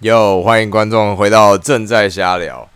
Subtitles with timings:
[0.00, 2.66] 哟，欢迎观众回到正在瞎聊。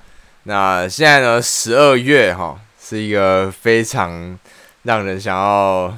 [0.43, 4.39] 那现在呢，十二月哈是一个非常
[4.83, 5.89] 让人想要，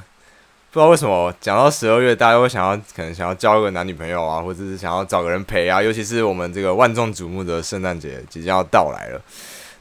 [0.71, 5.83] 不知道为什么讲到十二月，大家会想要可能想要交一个男女朋友啊，或者是想要找个人陪啊。
[5.83, 9.21] 尤其是我们这个万众瞩目的圣诞节即将要到来了。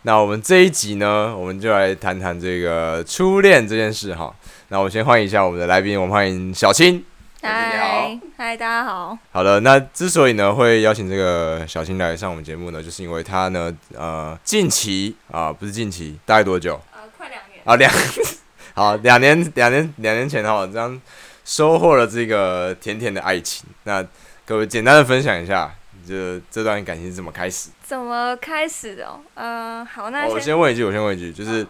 [0.01, 4.33] 那我们这一集呢，我们就来谈谈这个初恋这件事哈。
[4.69, 7.05] 那我先欢迎一下我们的来宾，我们欢迎小青。
[7.47, 9.15] 嗨，嗨，大家好。
[9.31, 16.81] 好的，那之所以呢会邀请这个小新来上我们节目呢，就是因为他呢，呃，近期啊，不是近期，大概多久？
[16.91, 17.61] 呃，快两年。
[17.63, 17.93] 啊，两，
[18.73, 20.99] 好，两年，两年，两年前哈，这样
[21.43, 23.69] 收获了这个甜甜的爱情。
[23.83, 24.03] 那
[24.43, 25.71] 各位简单的分享一下，
[26.07, 27.69] 这这段感情是怎么开始？
[27.83, 29.07] 怎么开始的？
[29.35, 29.77] 嗯？
[29.81, 31.67] 呃，好，那先我先问一句，我先问一句，就是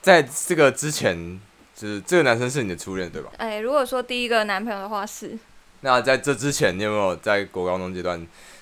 [0.00, 1.38] 在这个之前。
[1.78, 3.30] 就是这个男生是你的初恋对吧？
[3.36, 5.38] 哎，如果说第一个男朋友的话是。
[5.82, 8.20] 那在这之前，你有没有在国高中阶段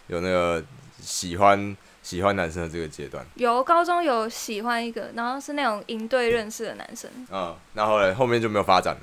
[0.09, 0.63] 有那个
[1.01, 3.25] 喜欢喜欢男生的这个阶段？
[3.37, 7.11] 有，高中有喜欢一个，然后是那种营队认识的男生。
[7.33, 9.01] 嗯，那后来后面就没有发展了。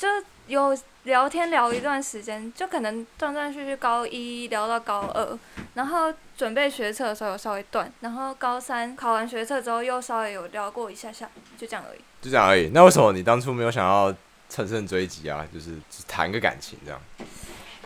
[0.00, 0.08] 就
[0.46, 5.38] 有聊天聊一段时间，就可能断断续续，高一聊到高二，
[5.74, 11.28] 然后准备学测的时候有稍微断，然后高三考完学测之后又稍微有聊过一下下，
[11.58, 11.98] 就这样而已。
[12.22, 12.70] 就这样而已。
[12.72, 14.14] 那为什么你当初没有想要
[14.48, 15.46] 乘胜追击啊？
[15.52, 15.72] 就是
[16.08, 16.98] 谈个感情这样？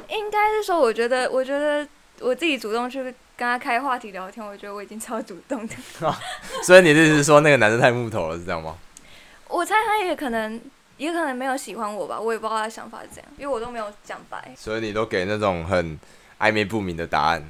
[0.09, 1.85] 应该是说，我觉得，我觉得
[2.21, 5.75] 我自己主动去跟他开话题聊天，我觉得我已经超主动的。
[6.63, 8.77] 所以你的意思是说，那个男生太木头了，是这样吗？
[9.49, 10.61] 我猜他也可能，
[10.97, 14.53] 也可能没有喜欢我吧，我也不知道他的想法是怎样，因为我都没有讲白。
[14.57, 15.99] 所以你都给那种很
[16.39, 17.43] 暧昧不明的答案，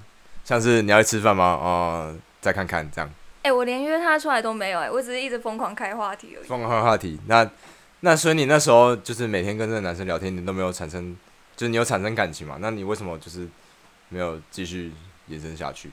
[0.45, 1.45] 像是你要去吃饭吗？
[1.45, 3.09] 哦、呃，再看看这样。
[3.43, 6.47] 哎、欸，我连约他出来都没有哎、欸，我只是一直疯狂开话题而已。
[6.47, 7.49] 疯狂开话题，那
[8.01, 11.17] 那所以你那时候就是每天跟这个男生聊天，你都没有产生，
[11.55, 12.57] 就是你有产生感情嘛？
[12.61, 13.47] 那你为什么就是
[14.09, 14.93] 没有继续
[15.27, 15.91] 延伸下去？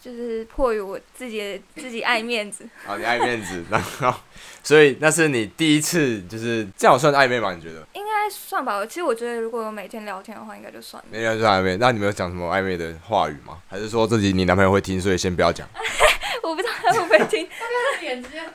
[0.00, 2.64] 就是迫于我自己自己爱面子。
[2.86, 4.14] 啊， 你爱面子，然后
[4.62, 7.52] 所以那是你第一次，就是这样算暧昧吗？
[7.52, 7.86] 你觉得？
[7.92, 8.84] 应该算吧。
[8.86, 11.08] 其实我觉得如果有每天聊天的话，应该就算了。
[11.10, 13.58] 每天就暧昧，那你们有讲什么暧昧的话语吗？
[13.68, 15.68] 还是说自己你男朋友会听，所以先不要讲？
[16.42, 17.46] 我不知道他会不会听。
[17.46, 18.40] 他脸直接。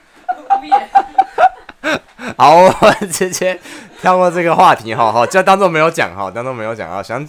[2.35, 3.59] 好，我们直接
[4.01, 7.03] 跳过这个话题，好好，就当做没有讲，哈，当做没有讲啊。
[7.03, 7.25] 想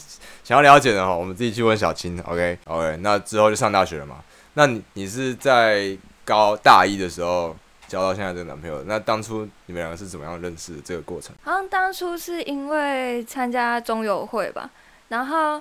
[0.47, 2.17] 想要了解的哈，我们自己去问小青。
[2.23, 2.95] OK，OK，okay?
[2.95, 4.23] Okay, 那之后就上大学了嘛。
[4.55, 7.57] 那你你是在高大一的时候
[7.89, 8.81] 交到现在这个男朋友？
[8.85, 11.35] 那当初你们两个是怎么样认识的这个过程？
[11.43, 14.71] 好像当初是因为参加中友会吧，
[15.09, 15.56] 然后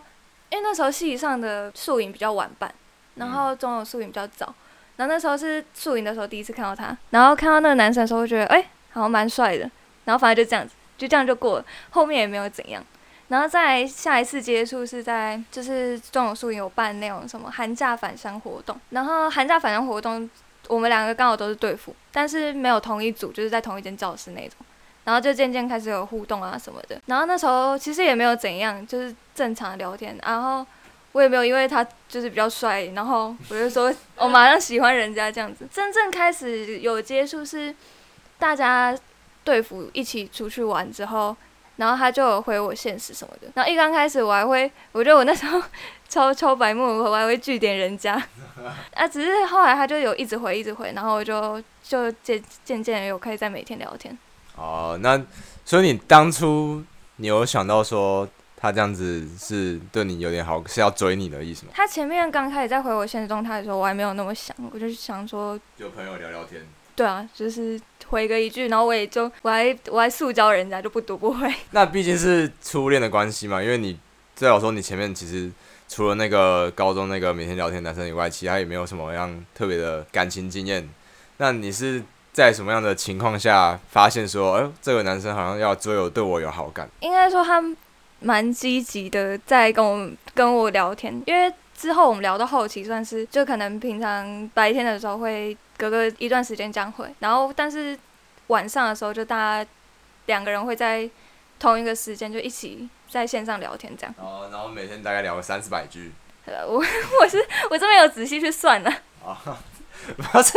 [0.51, 2.71] 因为那时候系上的宿营比较晚办，
[3.15, 4.53] 然后中友宿营比较早。
[4.97, 9.67] 然后那时候是宿营的时候第一次看到他，然后看到那个男生的时候，会觉得哎、欸，好像蛮帅的。
[10.03, 12.85] 然后反正就这样子，就这样就过了，后面也没有怎样。
[13.27, 20.29] 然后再下一次接触是在就是中友宿营有办那种什么寒假返乡活动，然后寒假返乡活动
[20.67, 24.57] 我们两个刚好都是队辅，但是没有同一组，就是在同一间教室那种。
[25.03, 26.99] 然后就渐渐开始有互动啊什么的。
[27.05, 30.65] 然后那时候其实也没有怎样，就是正常聊天，然后。
[31.15, 35.65] 我也没有因为他就是比较帅，然后我就说我马上喜欢人家这样子。
[35.71, 37.73] 真正开始有接触是
[38.37, 38.93] 大家
[39.41, 41.33] 队辅一起出去玩之后，
[41.77, 43.47] 然后他就有回我现实什么的。
[43.53, 45.61] 然后一刚开始我还会，我觉得我那时候
[46.09, 48.13] 超超白目，我还会句点人家。
[48.93, 54.17] 啊，只是后来他就有一直回一直回，然后我就就渐渐渐有可以在每天聊天。
[54.55, 55.21] 哦，那
[55.63, 56.83] 所以你当初
[57.17, 58.27] 你有想到说？
[58.57, 61.71] 他这样子是对你有点好，是要追你的意思吗？
[61.75, 66.65] 他前面刚开始在回我现实状态的时候，我还没有那么想，我就想说，有朋友聊聊天。
[66.95, 71.53] 对啊，就是回个一句，然后我也就我还我还塑胶人家就不读不回。
[71.71, 73.97] 那毕竟是初恋的关系嘛，因为你
[74.35, 75.51] 最好说你前面其实
[75.87, 80.89] 除了那个高中那个每天聊天男生以外，其他也没有什么样特别的感情经验。
[81.37, 86.89] 那你是在什么样的情况下发现说，哎、欸，这个男生好像要追我，对我有好感？
[86.99, 87.63] 应该说他。
[88.21, 97.97] 蛮积极的，在跟我跟我聊天，因为之后我们聊到后期，算是就可能平常白天的时候会隔个一段时间这样会，然后但是
[98.47, 99.69] 晚上的时候就大家
[100.27, 101.09] 两个人会在
[101.59, 104.15] 同一个时间就一起在线上聊天这样。
[104.17, 106.11] 哦，然后每天大概聊个三四百句。
[106.47, 108.91] 我我是我这边有仔细去算呢。
[109.25, 109.37] 啊，
[110.15, 110.53] 不是，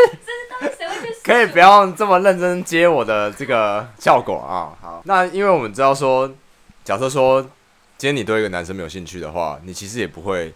[1.24, 4.76] 可以不要这么认真接我的这个效果啊。
[4.80, 6.30] 好，那因为我们知道说。
[6.84, 7.42] 假设说，
[7.98, 10.50] 今天你对一个男生没有兴趣的话，你其实也不会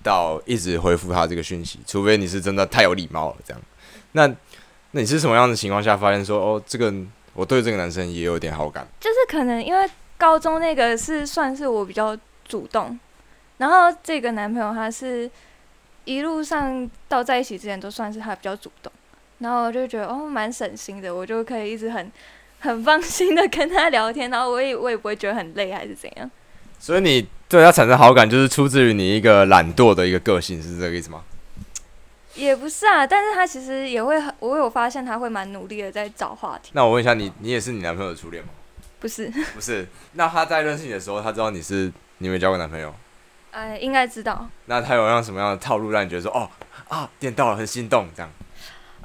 [0.00, 3.60] 到一直回复他这个讯息，除非你是真的太有礼貌了这样。
[4.12, 4.26] 那
[4.92, 6.92] 那你是什么样的情况下发现说，哦，这个
[7.34, 8.86] 我对这个男生也有点好感？
[9.00, 9.88] 就是可能因为
[10.18, 12.16] 高中那个是算是我比较
[12.46, 12.98] 主动，
[13.58, 15.30] 然后这个男朋友他是
[16.04, 18.92] 一路上到在一起之前都算是他比较主动，
[19.38, 22.12] 然后我就觉得哦蛮省心的，我就可以一直很
[22.60, 26.30] 很放心的跟他聊天，然后我也我也不会觉得很累还是怎样。
[26.78, 31.22] 所以你对他产生好感，就是出自于你一个懒惰的一个个性，是这个意思吗？
[32.34, 36.70] 也不是啊，但是他其实也会很，我有发现他会蛮努力的在找话题。
[36.74, 38.50] 那我问一下你，你也是你男朋友的初恋吗？
[39.00, 39.86] 不是， 不是。
[40.12, 42.94] 那他在认识你的时候，他知道你是你没交过男朋友？
[43.50, 44.48] 哎，应该知道。
[44.66, 46.48] 那他有让什么样的套路让你觉得说，哦
[46.88, 48.30] 啊，点到了，很心动这样？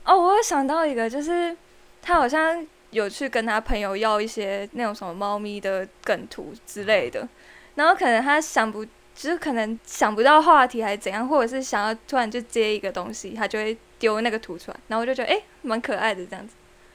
[0.06, 1.56] 哦，我有想到一个，就是
[2.02, 7.28] 他好像有去跟他朋友要一些那种什么猫咪的梗图之类的，
[7.76, 8.86] 然后可能他想不。
[9.18, 16.54] 就是可能想不到话题还是怎样，或者是想要突然就接一个东西，他就会丢那个图出来，然后我就觉得哎，蛮、欸、可爱的这样子。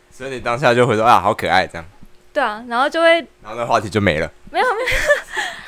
[0.08, 1.84] 所以你当下就会说啊，好可爱这样。
[2.32, 4.32] 对啊，然后就会，然后那话题就没了。
[4.52, 4.86] 没有没有，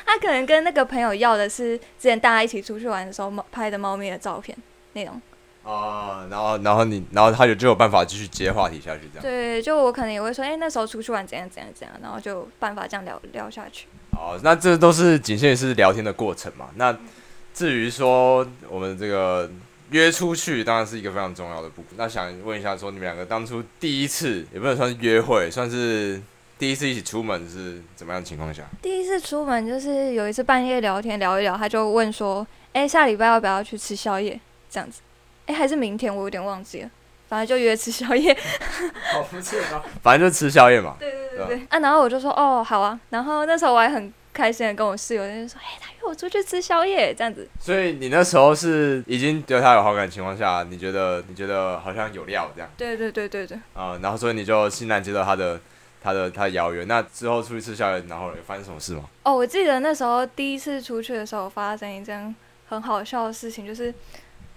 [0.05, 4.57] 他可能跟那个朋友要的是之前大家一起出去玩的时候猫拍的猫咪的照片
[4.93, 5.21] 那种。
[5.63, 9.21] 哦，然后然后你然后他就就有办法继续接话题下去这样。
[9.21, 13.87] 对，就我可能也会说，哎、欸，那时候出去玩怎样怎样怎样，然后就办法这样聊聊下去。
[14.15, 16.69] 哦，那这都是仅限于是聊天的过程嘛？
[16.75, 16.97] 那
[17.53, 19.49] 至于说我们这个
[19.91, 21.91] 约出去，当然是一个非常重要的部分。
[21.95, 26.21] 那想问一下，说你们两个当初第一次也不能算是约会，算是
[26.57, 28.63] 第一次一起出门是怎么样的情况下？
[28.81, 34.39] 第一次出门就是有一次半夜聊天聊一聊，他就问说：“哎、下礼拜要不要去吃宵夜？”
[34.69, 35.01] 这样子，
[35.45, 36.13] 哎、还是明天？
[36.13, 36.89] 我有点忘记了。
[37.27, 38.35] 反正就约吃宵夜，
[39.11, 39.83] 好不错啊！
[40.03, 40.95] 反正就吃宵夜嘛。
[40.99, 41.67] 对对对对。
[41.69, 42.99] 啊，然后我就说哦，好啊。
[43.09, 47.47] 然后那时候我还很开心的跟我室友就说，哎、欸，他约我出去吃宵夜，这样子。
[47.59, 52.69] 所以你那时候是已经对他有好感的情况下，你觉得你觉得好像有料这样？
[52.77, 53.57] 对对对对对。
[53.73, 55.59] 啊、嗯，然后所以你就欣然接受他的
[56.03, 56.83] 他的他的邀约。
[56.83, 59.05] 那之后出去吃宵夜，然后有发生什么事吗？
[59.23, 62.35] 哦，我记得那时候第一次出去的时候，发生一件
[62.67, 63.91] 很好笑的事情，就是。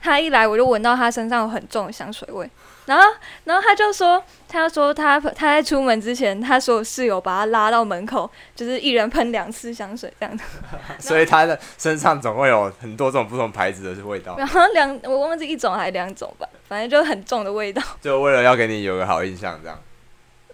[0.00, 2.48] 他一来，我就闻到他身上有很重的香水味，
[2.86, 3.04] 然后，
[3.44, 10.44] 然后他就说，他说他他在出门之前，他所有室友把他拉到门口，就是一人喷两次香水这样子。
[10.98, 14.36] 所以他的身上总会有很多种不同牌子的味道。
[14.38, 17.82] 然后两，我忘记一种还是两种吧，反正就很重的味道。
[18.00, 19.78] 就为了要给你有个好印象，这样。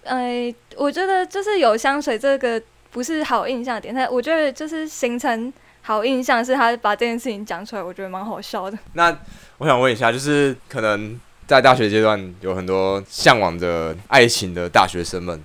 [0.05, 2.61] 哎，我觉得就是有香水这个
[2.91, 5.53] 不是好印象点，但我觉得就是形成。
[5.87, 8.79] 好印象是他把这件事情讲出来，我觉得蛮好笑的。
[8.95, 9.15] 那
[9.59, 15.39] 我想问一下，就是可能在大学阶段有很多向往着爱情的大学生们，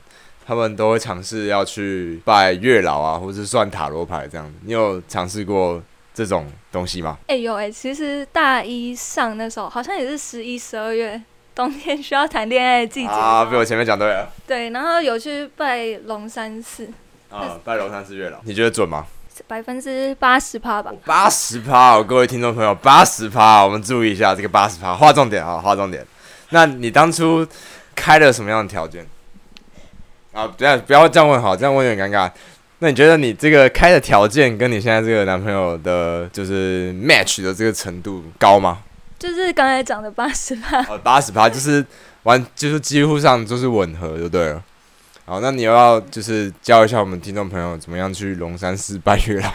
[0.47, 4.53] 他们都会尝试要去拜月老啊，或是算塔罗牌这样子。
[4.63, 5.83] 你有尝试过
[6.13, 7.17] 这种东西吗？
[7.27, 11.21] 哎、欸、有哎、欸，其实大一上那时候好像也是十一、十二月
[11.53, 14.31] 冬天需要谈恋爱的季节啊，被我前面讲对了。
[14.47, 16.89] 对，然后有去拜龙山寺
[17.29, 19.05] 啊，拜龙山寺月老，你觉得准吗？
[19.47, 26.05] 百分之八十趴吧，八十趴，各位听众朋友，八十趴，我们注意一下这个八十趴，划重点啊，划重点。
[26.49, 27.45] 那你当初
[27.95, 29.05] 开了什么样的条件？
[30.33, 32.31] 啊，不要不要这样问好，这样问有点尴尬。
[32.79, 38.79] 那你觉得你这个开的条件跟你现在这个男朋友的，就是 match 的这个程度高吗？
[39.17, 41.85] 就是刚才讲的八十趴，呃，八十趴就是
[42.23, 44.63] 完，就是几乎上就是吻合就对了。
[45.29, 49.53] 好，那你又要就是教一下我们听众朋友怎么样去龙山寺拜月老？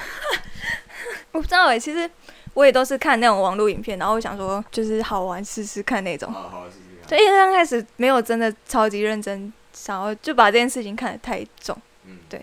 [1.33, 2.09] 我不知道哎、欸，其实
[2.53, 6.33] 我也都是看那种网络影片，然后我想说就是好玩试试看那种。
[6.33, 7.09] 好好试试看。
[7.19, 11.77] 就因为刚开始没有真的超级认真，想要就把这件事情看得太重。
[12.07, 12.41] 嗯，对。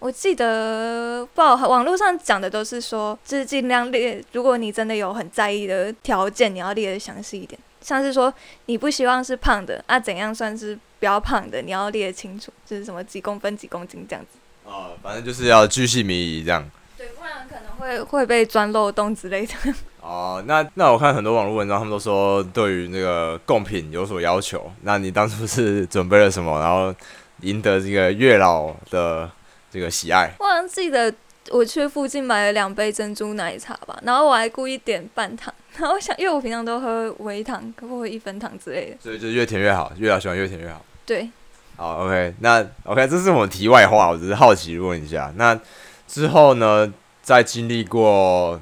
[0.00, 7.56] 我记得不好，网络上讲的都是说，就是尽量列，如果你真的有很在意的条件，你要列的详细一点。
[7.80, 8.34] 像是说
[8.66, 10.76] 你不希望是胖的，那、啊、怎样算是？
[11.00, 14.38] 比较胖的，你要列清楚，就是什么几公分、几公斤这样子。
[14.64, 16.70] 哦，反正就是要巨细靡遗这样。
[16.96, 19.54] 对，不然可能会会被钻漏洞之类的。
[20.02, 24.70] 哦，那那我看很多网络文章，他们都说对于那个贡品有所要求。
[24.82, 26.94] 那你当初是准备了什么，然后
[27.40, 29.30] 赢得这个月老的
[29.70, 30.30] 这个喜爱？
[30.38, 31.12] 我好像记得
[31.50, 35.52] 我去附近买了两杯珍珠奶茶吧，然后我还故意点半糖。
[35.76, 40.84] 然后我想，因为我平常都喝微糖可不可以一分糖之类的，所以就越甜越好，月老喜欢越甜越好。
[41.06, 41.28] 对，
[41.76, 45.32] 好，OK，那 OK，这是我们题外话，我只是好奇问一下。
[45.36, 45.58] 那
[46.06, 46.92] 之后呢，
[47.22, 48.60] 再经历过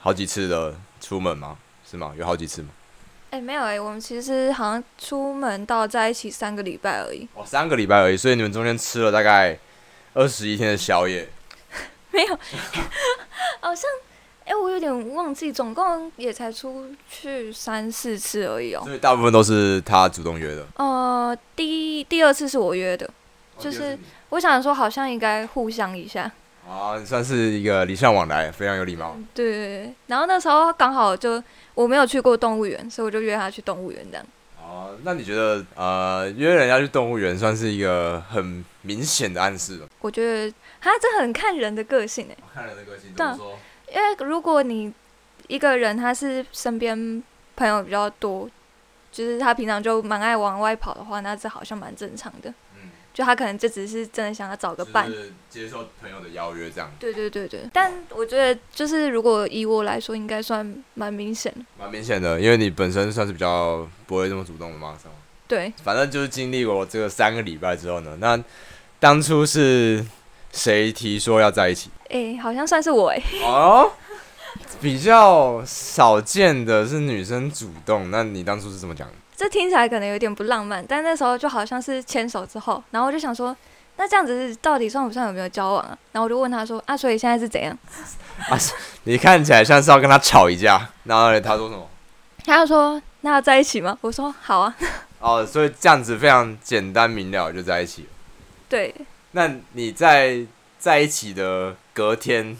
[0.00, 1.58] 好几次的出门吗？
[1.88, 2.12] 是吗？
[2.16, 2.68] 有好几次吗？
[3.30, 7.28] 哎、欸，没有哎、欸，我们其实好像出门到在一起三个礼拜而已。
[7.34, 9.58] 哦，三个礼拜而已，所以你们中间吃了大概
[10.14, 11.28] 二十一天的宵夜？
[12.10, 12.38] 没有，
[13.60, 13.84] 好像。
[14.50, 18.82] 哎、欸，我有点忘记，总共也才出去三四次而已哦。
[18.84, 20.66] 所以大部分都是他主动约的。
[20.74, 23.08] 呃，第一、第二次是我约的，
[23.60, 23.96] 就是
[24.30, 26.28] 我想说好像应该互相一下。
[26.68, 29.16] 啊，算是一个礼尚往来，非常有礼貌。
[29.32, 29.54] 对对
[29.84, 31.40] 对，然后那时候刚好就
[31.74, 34.26] 我没有去过动物园，所以我就约他去动物园这样。
[34.60, 39.86] 哦，那你觉得呃约人家去动物园算是一个很明显的暗示吗？
[40.00, 43.56] 我觉得他这很看人的个性哎、哦，看人的个性怎么说？
[43.90, 44.92] 因为如果你
[45.48, 47.22] 一个人他是身边
[47.56, 48.48] 朋友比较多，
[49.10, 52.50] 就是他平常就蛮爱往外跑的话，那这好像蛮正常的。
[52.50, 56.88] 嗯就他可能就只是真的想要找个伴，就是接受朋友的邀约这样。
[57.00, 61.58] 对对对对，但我觉得就是如果以我来说，应该算蛮明显的。
[61.76, 65.14] 蛮明显的，因为你本身算是比较不会这么主动的嘛，是吗？
[65.48, 65.72] 对。
[65.82, 68.40] 反正就是经历过这个三个礼拜之后呢，那
[69.00, 70.06] 当初是
[70.52, 71.90] 谁提说要在一起？
[72.04, 73.44] 哎、欸，好像算是我哎、欸。
[73.44, 73.92] 哦。
[74.80, 79.14] 比较少见的是女生主动，那你当初是怎么讲的？
[79.36, 83.54] 这听起来可能有点不浪漫，但那时候就好像是牵手之后，然后我就想说，
[83.96, 85.96] 那这样子到底算不算有没有交往啊？
[86.12, 87.76] 然后我就问他说，啊，所以现在是怎样？
[88.48, 88.58] 啊，
[89.04, 91.86] 你看起来像是要跟他吵一架，然后他说什么？
[92.44, 93.96] 他就说，那要在一起吗？
[94.00, 94.74] 我说好啊。
[95.20, 98.08] 哦，所以这样子非常简单明了就在一起了。
[98.68, 98.94] 对。
[99.32, 100.44] 那你在
[100.78, 102.56] 在一起的隔天，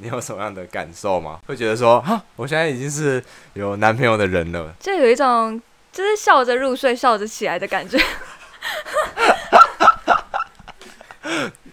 [0.00, 1.40] 你有什么样的感受吗？
[1.46, 3.22] 会觉得说，哈，我现在已经是
[3.54, 5.60] 有男朋友的人了，就有一种。
[5.90, 7.98] 就是笑着入睡，笑着起来的感觉。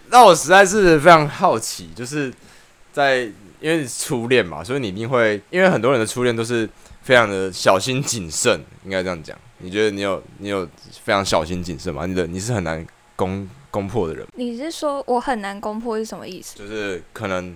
[0.07, 2.33] 那我实在是非常好奇，就是
[2.91, 6.67] 在因为初恋嘛，所以你一定会，因为很多人的初恋都是
[7.03, 9.37] 非常的小心谨慎，应该这样讲。
[9.59, 10.67] 你觉得你有你有
[11.03, 12.07] 非常小心谨慎吗？
[12.07, 12.83] 你的你是很难
[13.15, 14.25] 攻攻破的人。
[14.35, 16.57] 你是说我很难攻破是什么意思？
[16.57, 17.49] 就是可能，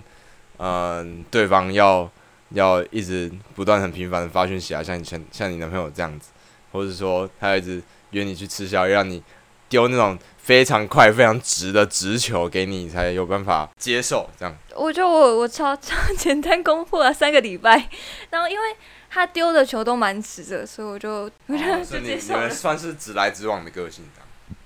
[0.58, 2.10] 嗯、呃，对方要
[2.50, 6.30] 要一直不断很频繁的发讯息啊，像你前像你男朋友这样子。
[6.72, 9.20] 或者说，他一直约你去吃宵夜，让你
[9.68, 14.56] 丢那种非常快、非常直的直球给你，才有办法接受这样。
[14.76, 17.88] 我觉得我我超超简单攻破了三个礼拜，
[18.30, 18.76] 然后因为
[19.08, 22.42] 他丢的球都蛮直的，所以我就我觉得就接受了。
[22.42, 24.04] 你们算是直来直往的个性。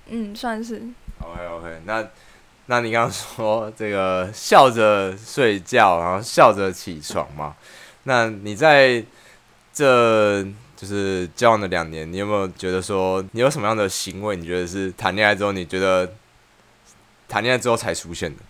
[0.09, 0.83] 嗯，算是。
[1.19, 2.07] OK OK，那
[2.67, 7.55] 那你刚刚说这个笑着睡觉，然后笑着起床嘛？
[8.03, 9.03] 那你在
[9.73, 10.45] 这？
[10.77, 14.35] 就是交往的两年，你有没有觉得说你有什么样的行为？
[14.35, 16.13] 你觉得是谈恋爱之后，你觉得
[17.29, 18.41] 谈恋爱之后才出现的？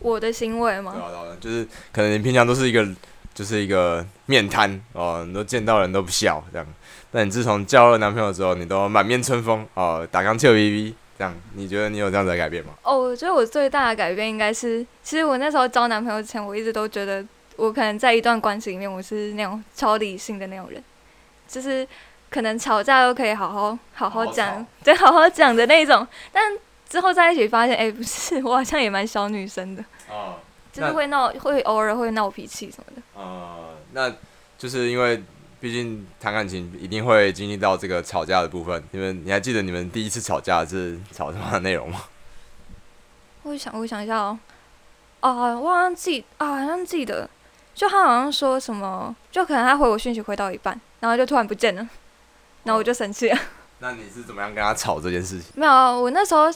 [0.00, 0.92] 我的行为吗？
[0.92, 2.84] 对啊，对啊，就是可能你平常都是一个，
[3.32, 6.66] 就是一个面瘫哦，你都见到人都不笑这样。
[7.12, 10.92] 但你自从交了男朋友之后，你都满面春风哦，打钢球 VV
[11.22, 11.32] 这样。
[11.54, 12.72] 你觉得你有这样子的改变吗？
[12.82, 17.24] 哦，我觉得我最大的改变应该是，其实我那时候交男朋友之前，我一直都觉得
[17.54, 20.82] 我可能在一段关系里面，我是那种超理性的那种人。
[21.46, 21.86] 就是
[22.28, 26.04] 可能吵架都可以好好好好讲，对，好好讲的那种。
[26.32, 26.42] 但
[26.88, 29.84] 之后在一起发现，哎、欸，不是，我好像也蛮小女生的。
[30.10, 30.34] 哦。
[30.72, 33.02] 就是会闹，会偶尔会闹脾气什么的。
[33.14, 34.10] 呃，那
[34.56, 35.22] 就是因为
[35.62, 38.82] 毕竟谈感情一定会经历到这个吵架的部分。
[38.90, 42.02] 你们你还记得你们第一次吵架是吵什么内容吗？
[43.44, 44.36] 我想，我想一下哦。
[45.20, 47.30] 啊，我好像记啊，好像记得，
[47.76, 50.80] 就他好像说什么，就可能他回我讯息回到一半。
[50.98, 51.88] 然后就突然不见了，
[52.64, 53.38] 然后我就生气了。
[53.78, 55.52] 那你是怎么样跟他吵这件事情？
[55.54, 56.52] 没有，我那时候，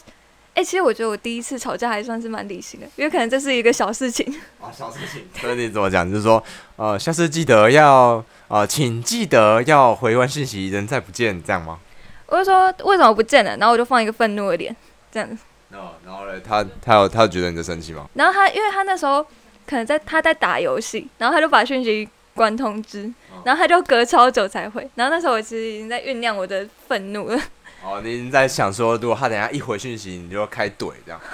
[0.57, 4.27] 哎、欸，其实我觉得我第一次吵架还算是蛮理性的，因为可能这是一个小事情。
[4.59, 5.29] 啊， 小事情。
[5.39, 6.11] 所以你怎么讲？
[6.11, 6.43] 就是说，
[6.77, 11.79] 呃，下次记得要，呃，请记得要回完信息，人再不见，这样吗？
[12.25, 13.55] 我就说为什么不见了？
[13.59, 14.75] 然后我就放一个愤怒的脸，
[15.13, 15.37] 这样子。
[15.73, 18.09] 哦，然后嘞，他他有他有觉得你在生气吗？
[18.15, 19.23] 然后他，因为他那时候
[19.67, 23.13] 可能在他在打游戏，然后他就把讯息关通知。
[23.45, 27.41] 然后他就隔超久才回，然后那时候我其实已经在酝酿我的愤怒了。
[27.87, 31.21] 哦，你在想说，如果他等下一回讯息，你就要开怼这样。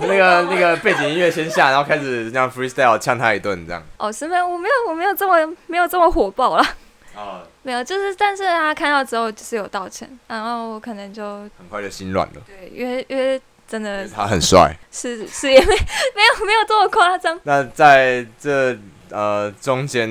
[0.00, 3.82] 那个那个背景音乐先下，然后开始这样 freestyle 呛他一顿这样。
[3.98, 6.66] 哦，是没有，我没有，我没有这么没有这么火爆啦。
[7.14, 7.42] 哦。
[7.62, 12.40] 没有，就是但是他看到之后就是有道歉，然后我可能就很快就心软了。
[12.46, 13.38] 对，因为因为
[13.68, 14.74] 真的他很帅。
[14.90, 17.38] 是是也没没有没有这么夸张。
[17.42, 18.78] 那在这。
[19.10, 20.08] 呃，中间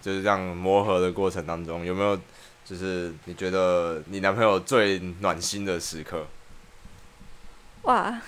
[0.00, 2.16] 就是这样磨合的过程当中，有没有
[2.64, 6.26] 就是你觉得你男朋友最暖心的时刻？
[7.82, 8.18] 哇，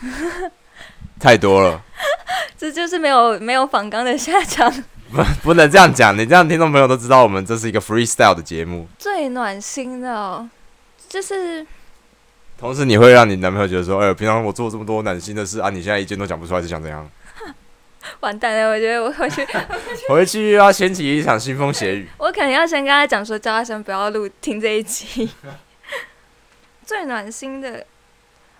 [1.19, 1.83] 太多了，
[2.59, 4.71] 这就是没有没有仿刚的下场。
[5.11, 8.87] 不， 不能这样讲，你这样听众朋友都知道，我们这是一个 freestyle 的节目。
[8.99, 10.47] 最暖心的哦，
[11.09, 11.67] 就是，
[12.59, 17.09] 同时你会让你男朋友觉得说，哎呦，平常我做这么多暖心的事啊，你现在一件都讲不出来，是想怎样？
[18.21, 18.71] 完蛋了！
[18.71, 19.47] 我觉得我 回去，
[20.09, 22.09] 回去又要掀起一场腥风血雨。
[22.19, 25.29] 我可能要先跟他讲说，叫他先不要录听这一集。
[26.85, 27.85] 最暖心的，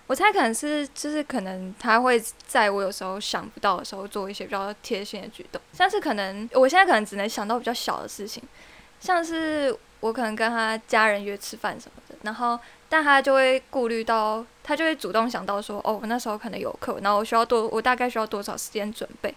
[0.07, 8.43] 我猜可能是就是可能他会在我有时候想不到的时候做一些比较贴心的举动，像是可能我现在可能只能想到比较小的事情，
[8.99, 19.33] 像是我可能跟他家人约吃饭什么的，然后但他就会顾虑到，他就会主动想到说，哦，我那时候可能有课，然后我需要多，我大概需要多少时间准备，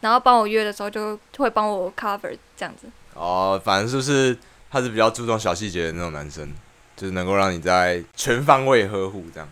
[0.00, 2.86] 然后帮我约的时候就会帮我 cover 这样子。
[3.14, 4.36] 哦，反正就是
[4.70, 6.48] 他是比较注重小细节的那种男生，
[6.96, 9.48] 就是能够让你在全方位呵护这样。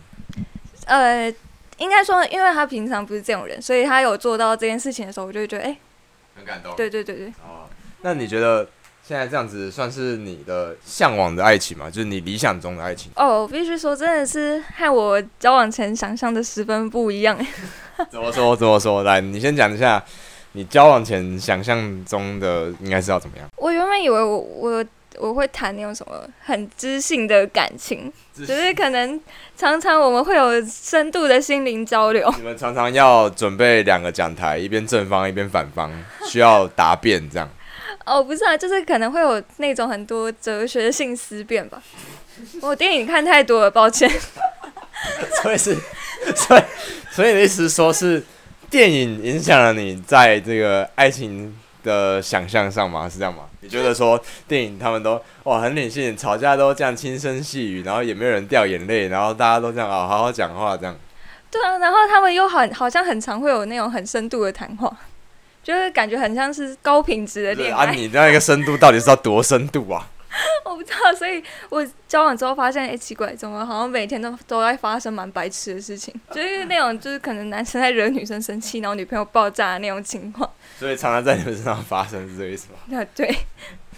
[0.85, 1.33] 呃，
[1.77, 5.77] 应该说，因为他平常不是这种人，所以他有做到这件事情的时候，我就会觉得，哎、欸，
[6.35, 6.75] 很感动。
[6.75, 7.27] 对对对对。
[7.43, 7.69] 哦，
[8.01, 8.67] 那你觉得
[9.07, 11.89] 现在这样子算是你的向往的爱情吗？
[11.89, 13.11] 就是你理想中的爱情？
[13.15, 17.37] 哦，我必须说，真的是和我交往前想象的十分不一样。
[18.09, 18.55] 怎么说？
[18.55, 19.03] 怎么说？
[19.03, 20.03] 来，你先讲一下，
[20.53, 23.47] 你交往前想象中的应该是要怎么样？
[23.57, 24.85] 我原本以为我我。
[25.19, 29.19] 我会谈那种什么很知性的感情，只是可能
[29.57, 32.31] 常常我们会有深度的心灵交流。
[32.39, 35.91] 你们常常要准备两个讲台，一边正方一边反方，
[36.29, 37.47] 需要答辩这样。
[38.05, 41.81] 哦，不是啊，就是可能会有那种很多哲学性思辨吧。
[42.61, 44.09] 我电影看太多了，抱歉。
[45.41, 45.75] 所以是，
[46.35, 46.63] 所以
[47.11, 48.23] 所以你的意思说是
[48.69, 53.09] 电影影响了你在这个爱情的想象上吗？
[53.09, 53.43] 是这样吗？
[53.61, 60.95] 你觉得说电影他们都哇很理性，吵架都这样轻声细语，然后也没有人掉眼泪，然后大家都这样啊好好讲话这样。
[61.49, 64.95] 对啊，然后他们又很好像很常会有那种很深度的谈话，
[65.63, 67.85] 就是感觉很像是高品质的恋爱。
[67.85, 70.07] 啊，你那一个深度到底是要多深度啊？
[70.63, 80.49] 我不知道，所以我交往之后发现，哎、欸，奇怪，怎么好像每天都都在发生蛮白痴的事情， 就是那种就是可能男生在惹女生生气，然后女朋友爆炸的那种情况。
[80.79, 82.79] 所以常常在你们身上发生，是这个意思吗？
[82.87, 83.35] 那对。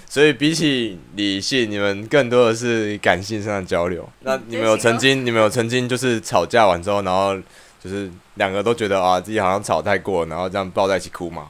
[0.10, 4.08] 所以比起理性，你们更多的是感性上的交流。
[4.22, 7.36] 那你们有曾经，你们有曾经就是吵架完之后，然后
[7.84, 11.50] 就是两个都觉得啊自己好像吵太过，然后这样抱在一起哭吗？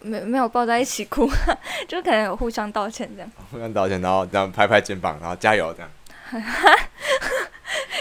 [0.00, 1.28] 没没有抱在一起哭，
[1.88, 3.28] 就可能有互相道歉这样。
[3.50, 5.90] 互相道歉，然后这样拍拍肩膀，然后加油这样。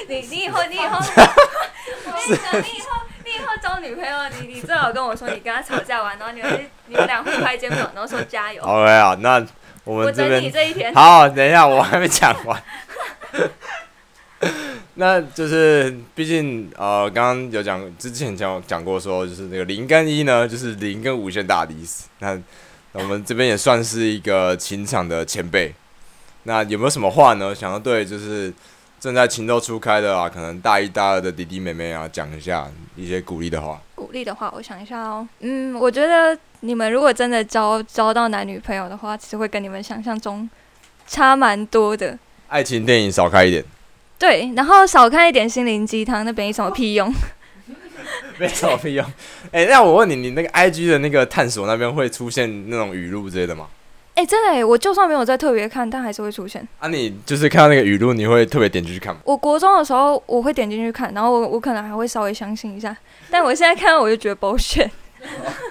[0.08, 8.62] 你你以后 你以后，我跟你讲，你以后你以后交女朋友，你你最好跟我说，你跟他吵架完，然后你们你们俩互拍肩膀，然后说加油。
[8.62, 9.44] OK 啊，那
[9.84, 10.94] 我们这边我等你这一天。
[10.94, 12.62] 好，等一下我还没讲完。
[14.98, 22.08] 那就是，毕竟呃，刚刚有讲之前讲讲过说，就是那个零跟一呢，就是零跟无限大的意思。
[22.20, 22.40] 那
[22.94, 25.74] 我们这边也算是一个情场的前辈。
[26.44, 27.54] 那有没有什么话呢？
[27.54, 28.54] 想要对就是
[28.98, 33.82] 正在情窦初开的啊，可能大一、大二的弟弟妹妹啊，讲一下一些鼓励的话。
[33.96, 35.28] 鼓励的话，我想一下哦。
[35.42, 40.50] 嗯，我觉得你们如果真的交交到男女朋友的话，其实会跟你们想象中
[41.06, 42.18] 差蛮多的。
[42.48, 43.66] 爱情电影少看一点。
[44.18, 47.14] 对，然后少看一点心灵鸡汤，那没什么屁用。
[48.40, 49.06] 没什么屁用。
[49.52, 53.68] 哎、欸，那我问你，你那个 I G 的那个探索那边会出现那种语录之类的吗？
[54.16, 56.66] 哎、欸，真的哎，我就算没有在特别看，但还是会出现。
[56.80, 59.20] 啊，你就是看到那个语录，你会特别点进去看吗？
[59.26, 62.96] 我国中的时候，我会点进去看，然后我我可能还会稍微相信一下，
[63.30, 64.90] 但我现在看到我就觉得 bullshit。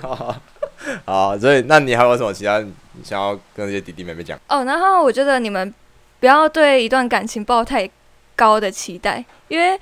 [1.06, 2.62] 好，所以那你还有什么其他
[3.02, 4.38] 想要跟这些弟弟妹妹讲？
[4.48, 5.72] 哦，然后我觉得你们
[6.20, 7.88] 不要对一段感情抱太
[8.36, 9.78] 高的期待，因为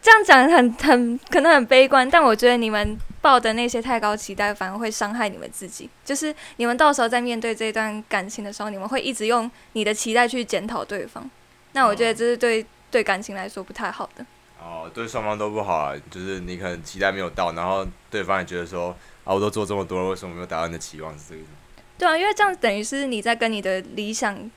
[0.00, 5.90] 这样讲很很可能很悲观，但我觉得你们抱的那些太高期待，反而会伤害你们自己。
[6.04, 11.28] 就是你们到时候在面对这段感情的时候，你们会一直用你的期待去检讨对方。
[11.72, 14.24] 那我觉得这是对对感情来说不太好的。
[14.60, 15.94] 哦，对双方都不好啊。
[16.10, 21.12] 就是你可能期待没有到，然后对方也觉得说啊，我都做这么多了，为什么没有达到你的期望？
[21.18, 21.50] 是这个意思？
[21.98, 24.48] 对啊，因为这样等于是你在跟你的理想。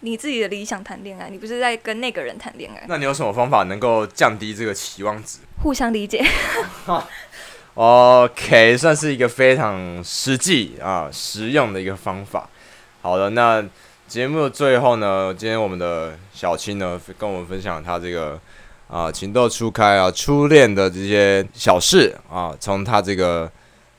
[0.00, 2.84] 你自己的理想谈恋爱，你不是在跟那个人谈恋爱？
[2.88, 5.38] 那你有什么方法能够降低这个期望值？
[5.62, 6.24] 互相理解。
[7.74, 12.48] OK，算是一个非常实际啊实用的一个方法。
[13.02, 13.64] 好的，那
[14.06, 18.40] 节目的最后呢，今天我们的小青呢跟我们分享她这个
[18.88, 23.50] 啊情窦初开啊初恋的这些小事啊，从她这个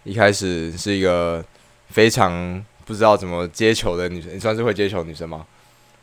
[0.03, 1.43] 一开始是一个
[1.89, 5.45] 非常不知道怎么接球的女生，你算是会接球女生吗？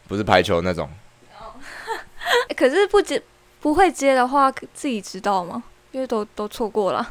[0.09, 0.89] 不是排球那种，
[2.57, 3.21] 可是不接
[3.61, 5.63] 不会接的话，自己知道吗？
[5.93, 7.11] 因为都都错过了。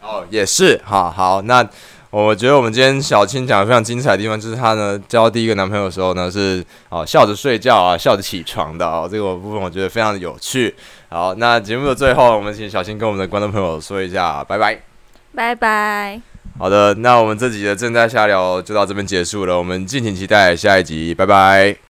[0.00, 1.42] 哦，也是，好好。
[1.42, 1.66] 那
[2.10, 9.08] 我觉得我们今天小青讲的非常精彩的地方，就是她呢交第一个男朋友的时候呢是哦笑着睡觉啊，笑着起床的哦。
[9.10, 10.74] 这个部分我觉得非常的有趣。
[11.08, 14.80] 好，那节目的最后，我们请小青跟我们的观众朋友说一下，拜拜，
[15.34, 16.20] 拜拜。
[16.58, 21.85] 好的，那我们这集的正在瞎聊就到这边结束了，我们敬请期待下一集，拜拜。